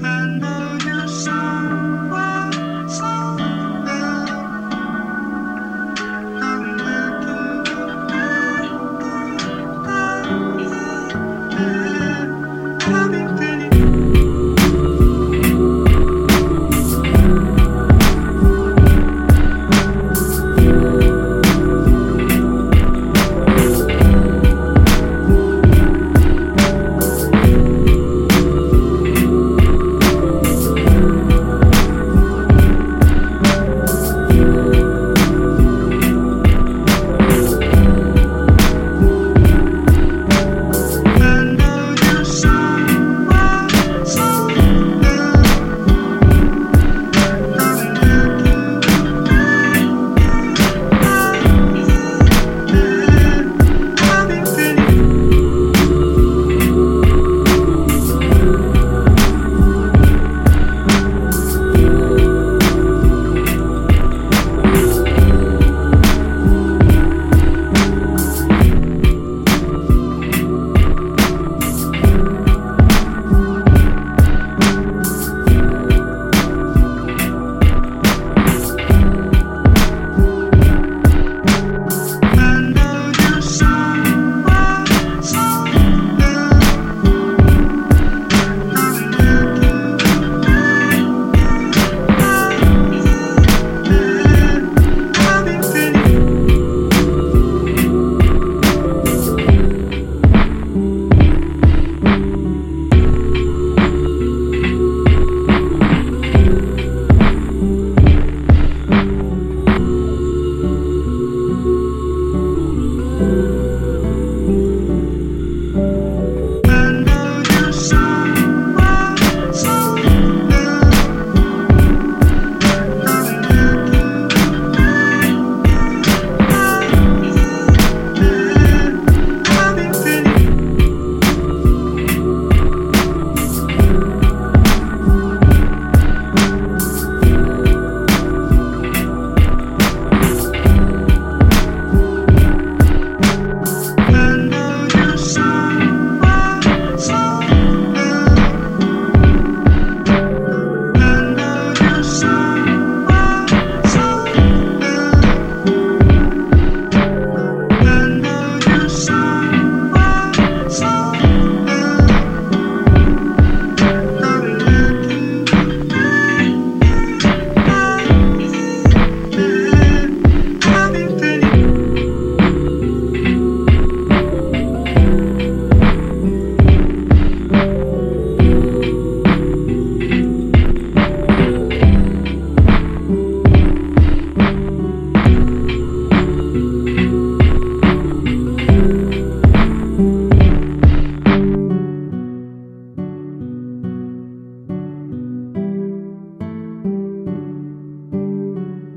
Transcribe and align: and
and 0.00 0.63